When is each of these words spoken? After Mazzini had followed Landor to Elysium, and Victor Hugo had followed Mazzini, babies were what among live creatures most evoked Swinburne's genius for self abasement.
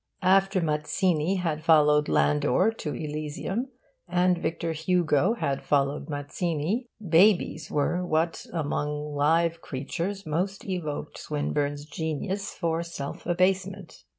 After 0.23 0.61
Mazzini 0.61 1.35
had 1.35 1.63
followed 1.63 2.09
Landor 2.09 2.71
to 2.75 2.89
Elysium, 2.95 3.67
and 4.07 4.35
Victor 4.39 4.71
Hugo 4.71 5.35
had 5.35 5.61
followed 5.61 6.09
Mazzini, 6.09 6.87
babies 7.07 7.69
were 7.69 8.03
what 8.03 8.47
among 8.51 9.13
live 9.13 9.61
creatures 9.61 10.25
most 10.25 10.65
evoked 10.65 11.19
Swinburne's 11.19 11.85
genius 11.85 12.49
for 12.49 12.81
self 12.81 13.27
abasement. 13.27 14.03